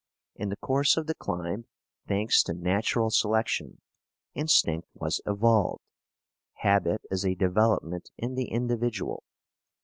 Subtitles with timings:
[0.33, 1.67] In the course of the climb,
[2.07, 3.81] thanks to natural selection,
[4.33, 5.83] instinct was evolved.
[6.61, 9.23] Habit is a development in the individual.